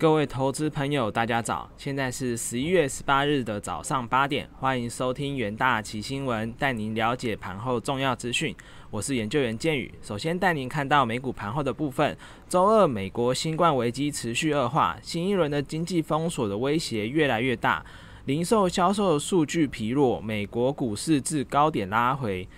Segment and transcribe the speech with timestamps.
[0.00, 1.68] 各位投资朋友，大家早！
[1.76, 8.56] 现在是十一月十八日的早上八点，欢迎收听元大奇新闻，带您了解盘后重要资讯。
[8.90, 12.16] 我是研究员建宇，首先带您看到美股盘后的部分。
[12.48, 17.84] 周二，美国新冠危机持续恶化，新一轮的经济封锁的威胁越来越大，
[18.24, 22.48] 零售销售数据疲弱，美国股市至高点拉回。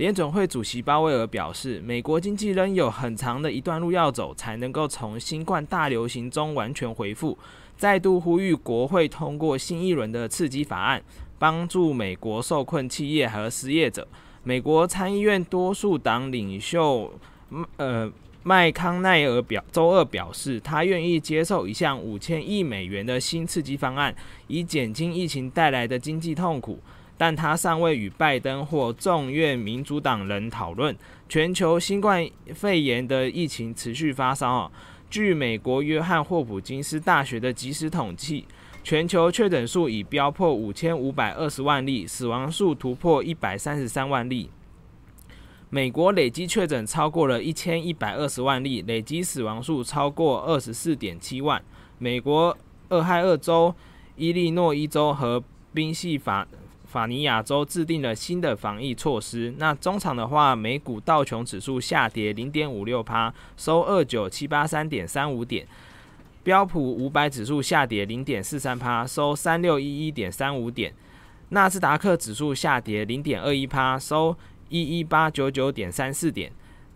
[0.00, 7.36] 联总会主席鲍威尔表示，美国经济仍有很长的一段路要走，才能够从新冠大流行中完全恢复。
[7.76, 11.02] 再度呼吁国会通过新一轮的刺激法案，
[11.38, 14.08] 帮助美国受困企业和失业者。
[14.42, 17.12] 美国参议院多数党领袖
[17.76, 18.10] 呃
[18.42, 26.78] 麦康奈尔表周二表示，他愿意接受一项五千亿美元的新刺激方案，以减轻疫情带来的经济痛苦。
[27.20, 30.96] 但他尚未与拜登或众院民主党人讨论。
[31.28, 34.72] 全球新冠肺炎的疫情持续发烧。
[35.10, 38.46] 据美国约翰霍普金斯大学的即时统计，
[38.82, 44.48] 全球确诊数已飙破五千五百二十万例，死亡数突破一百三十三万例。
[45.68, 51.62] 美国累计确诊超过了一千一百二十万例，累计死亡数超过二十四点七万。
[51.98, 52.56] 美国
[52.88, 53.74] 俄亥俄州、
[54.16, 56.48] 伊利诺伊州和宾夕法。
[56.90, 59.54] 法尼亚州制定了新的防疫措施。
[59.58, 65.64] 那中场的话，美股道琼指数下跌零点五六趴，收二九七八三点三五点；
[66.42, 70.90] 标普五百指数下跌零点四三趴，收三六一一点三五点；
[71.50, 74.36] 纳斯达克指数下跌零点二一趴，收
[74.68, 76.50] 一一八九九点三四点；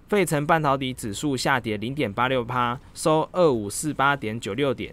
[0.08, 4.92] 费城半导体指数下跌零点八六趴，收二五四八点九六点。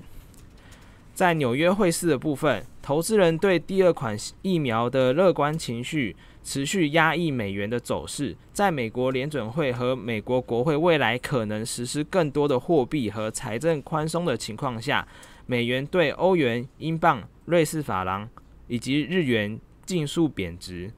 [1.22, 8.36] 在纽约会市的部分，投资人对第二款疫苗的乐观情绪持续压抑美元的走势。
[8.52, 15.08] 在美国联准会和美国国会未来可能实施更多的货币和财政宽松的情况下，
[15.45, 18.28] 美元对欧元、英镑、瑞士法郎
[18.67, 20.91] 以及日元尽数贬值。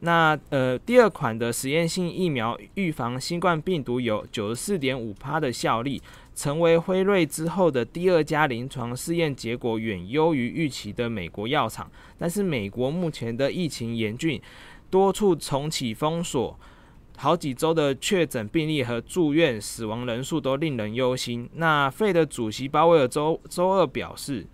[0.00, 6.02] 那呃，第二款的实验性疫苗预防新冠病毒有九十四点五趴的效力。
[6.32, 14.40] 成为辉瑞之后的第二家临床试验结果远优于预期的美国药厂，但是美国目前的疫情严峻，
[14.88, 16.58] 多处重启封锁，
[17.18, 21.46] 好几周的确诊病例和住院死亡人数都令人忧心。
[21.56, 24.46] 那费的主席鲍威尔周周二表示，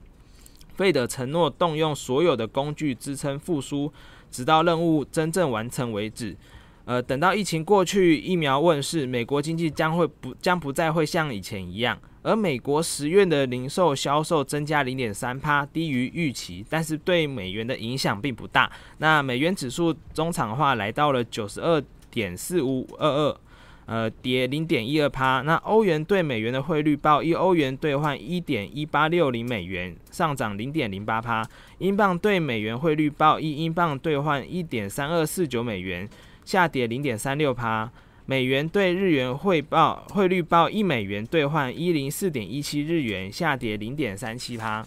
[0.75, 3.93] 费的承诺动用所有的工具支撑复苏，
[4.31, 6.37] 直到任务真正完成为止。
[6.84, 11.98] 呃，等到疫情过去，疫苗问世，美国经济将会不将不再会像以前一样。
[12.22, 18.70] 而美国十月的零售销售增加零点三趴，低于预期，但是对美元的影响并不大。
[18.98, 23.41] 那美元指数中场化来到了九十二点四五二二，
[23.87, 25.41] 呃，跌零点一二趴。
[25.43, 31.49] 那欧元对美元的汇率报一欧元兑换一点一八六零美元，上涨零点零八趴。
[31.79, 36.09] 英镑对美元汇率报一英镑兑换一点三二四九美元。
[36.45, 37.91] 下跌零点三六趴，
[38.25, 44.87] 美元对日元汇报汇率报一美元兑换一零四点一七日元，下跌零点三七趴。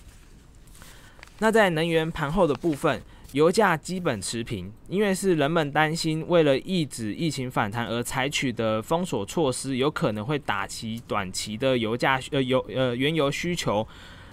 [1.40, 3.02] 那在能源盘后的部分，
[3.34, 13.88] 油价基本持平，因为是人们担心为了抑制疫情反弹而采取的封锁措施，有可能会打击短期的油价呃油呃原油需求，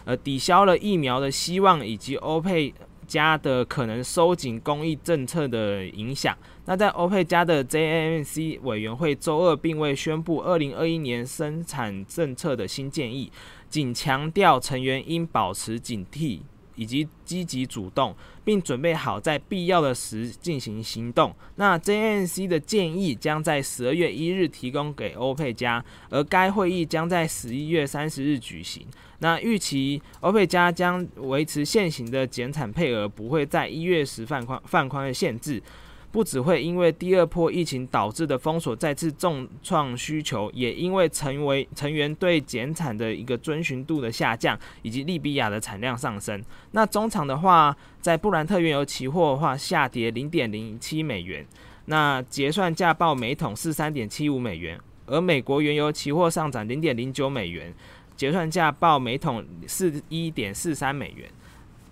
[0.05, 2.73] 呃抵消了疫苗的希望以及欧佩。
[3.07, 6.37] 加的可能收紧供应政策的影响。
[6.65, 13.31] 那在欧佩加的 JNC 委员会周二并未宣布二零二一年生产政策的新建议，
[13.69, 16.41] 仅强调成员应保持警惕。
[16.77, 18.15] 以及积极主动，
[18.45, 21.35] 并准备好在必要的时进行行动。
[21.57, 28.87] 那 JNC 的建议将在十二月一日提供给欧佩加，而该会议将在十一月三十日举行。
[29.19, 35.63] 那预期欧佩加将维持现行的减产配额，不会在一月时放宽放宽的限制。
[36.13, 46.43] 不只会因为第二波疫情导致的封锁再次重创需求，也因为成为成员对减产的一个遵循度的下降，以及利比亚的产量上升。
[46.71, 51.47] 那中场的话，在布兰特原油期货的话下跌零点零七美元，
[51.87, 57.75] 那结算价报每桶四三点七五美元，而美国原油期货上涨零点零九美元，
[58.17, 61.29] 结算价报每桶四一点四三美元。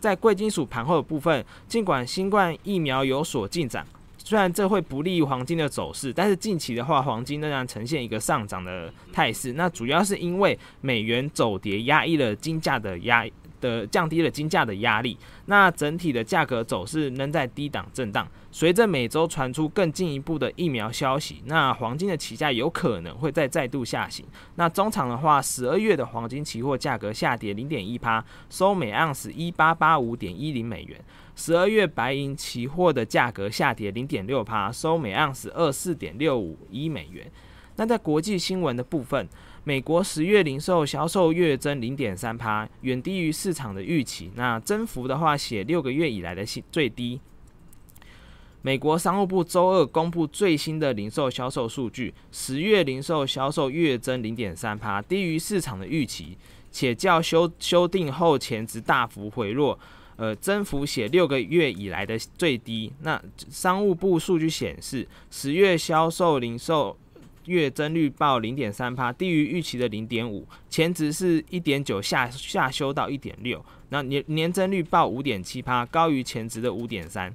[0.00, 3.86] 在贵金属盘后的部分，尽管新冠疫苗有所进展。
[4.26, 9.52] 虽然这会不利于黄金的走势，但是近期的话，黄金仍然呈现一个上涨的态势。
[9.52, 13.26] 那主要是因为美元走跌压抑了金价的压
[13.64, 15.16] 的降低了金价的压力，
[15.46, 18.28] 那整体的价格走势仍在低档震荡。
[18.50, 24.24] 随着每周传出更进一步的疫苗消息，那黄金的起价有可能会再再度下行。
[24.56, 31.00] 那中场的话，十二月的黄金期货价格下跌零点一趴，收每盎司一八八五点一零美元。
[31.34, 37.28] 十二月白银期货的价格下跌零点六趴，收每盎司二四点六五一美元。
[37.76, 39.28] 那在国际新闻的部分，
[39.66, 44.30] 美国十月零售销售月增零点三趴，远低于市场的预期。
[44.34, 47.18] 那增幅的话，写六个月以来的最低。
[48.60, 56.36] 美国商务部周二公布最新的零售销售数据，十月零售销售月增零点三趴，低于市场的预期，
[56.70, 59.78] 且较修修订后前值大幅回落。
[60.16, 62.92] 呃，增幅写六个月以来的最低。
[63.00, 63.20] 那
[63.50, 66.96] 商务部数据显示，十月销售零售
[67.46, 73.64] 月增率报零点三帕，低于预期的零点五，前值是一点九，下下修到一点六。
[73.90, 77.34] 那年年增率报五点七帕，高于前值的五点三。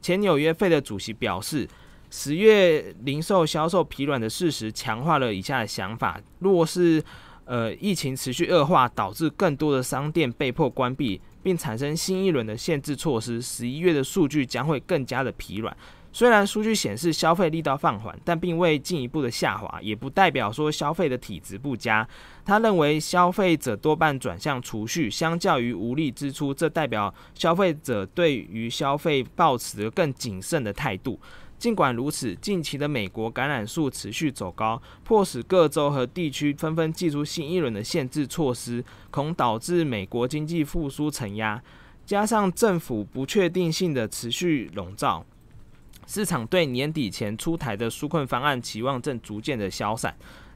[0.00, 1.68] 前纽约费的主席表示，
[2.10, 7.02] 十月零售销售疲软的事实强化了以下的想法：若是
[7.44, 11.20] 呃疫情持续恶化，导致更多的商店被迫关闭。
[11.42, 15.74] 并产生新一轮的限制措施，十一月的数据将会更加的疲软。
[16.12, 22.06] 虽然数据显示消费力道放缓，但并未进一步的下滑，也不代表说消费的体质不佳。
[22.44, 31.18] 他认为消费者多半转向储蓄，相较于无力支出，这代表消费者对于消费抱持更谨慎的态度。
[31.58, 41.62] 尽管如此，近期的美国感染数持续走高，迫使各州和地区纷纷祭出新一轮的限制措施，恐导致美国经济复苏承压。
[42.06, 45.24] 加上政府不确定性的持续笼罩，
[46.10, 50.12] 市场对年底前出台的纾困方案期望正逐渐的消散。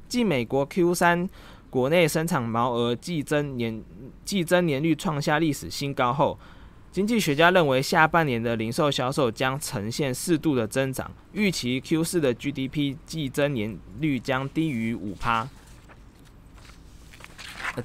[0.09, 1.31] 继美国 Q 三
[1.71, 3.81] 国内生产毛额季增年
[4.25, 6.37] 季增年率创下历史新高后。
[6.91, 15.49] 经济学家认为，下半年的零售销售将呈现适度的增长，预期 Q 四的 GDP 季增年率将低于五趴。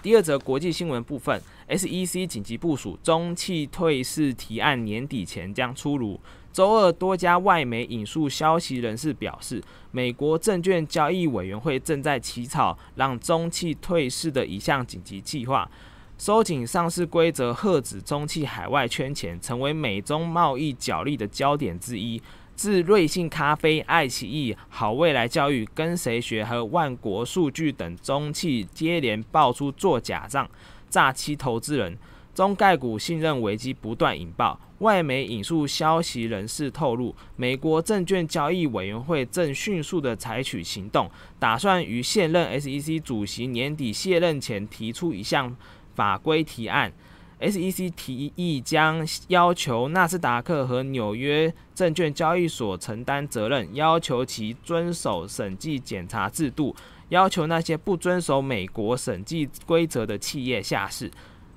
[0.01, 6.19] 第二则国际新闻部分，SEC 紧急部署中期退市提案年底前将出炉。
[6.51, 15.69] 周二，多家外媒引述消息人士表示，美国证券交易委员会正在起草让中期退市的一项紧急计划。
[16.17, 22.21] 收紧上市规则，遏止中汽海外圈钱，成为美中贸易角力的焦点之一。
[22.55, 30.45] 自瑞幸咖啡、爱奇艺、好未来教育、跟谁学和万国数据等中汽接连爆出做假账、
[30.89, 31.97] 诈欺投资人，
[32.39, 34.57] 中概股信任危机不断引爆。
[34.77, 45.53] 外媒引述消息人士透露，美国证券交易委员会正迅速的采取行动，打算于现任 SEC 主席年底卸任前提出一项。
[45.93, 46.93] 法规提案
[47.41, 56.73] ，SEC 提议将要求纳斯达克和纽约证券交易所承担责任，要求其遵守审计检查制度，
[57.09, 61.11] 要求那些不遵守美国审计规则的企业下市。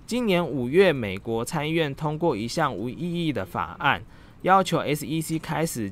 [0.06, 4.02] 今年五月，美国参议院通过一项无意义的法案，
[4.42, 5.90] 要求 SEC 开始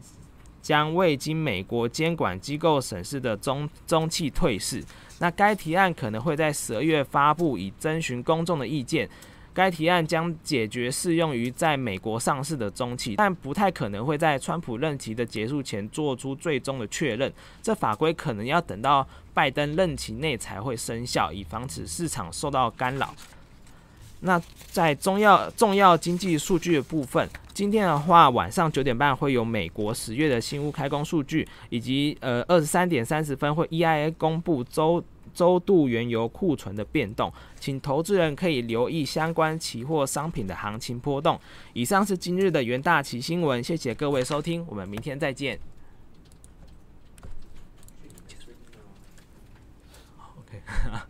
[0.60, 4.84] 将未经美国监管机构审视的中中企退市。
[5.20, 9.08] 那该提案可能会在十二月发布，以征询公众的意见。
[9.52, 17.32] 该提案将解决适用于在美国上市的中期，但不太可能会在川普任期的结束前做出最终的确认。
[17.60, 23.12] 这法规可能要等到拜登任期内才会生效，以防止市场受到干扰。
[24.20, 41.40] 那在重要重要经济数据的部分，今天的话晚上九点半会有美国十月的新屋开工数据，以及呃二十三点三十分会 EIA 公布周周度原油库存的变动，请投资人可以留意相关期货商品的行情波动。
[41.72, 45.58] 以上是今日的元大旗新闻，谢谢各位收听，我们明天再见。
[50.38, 50.60] OK。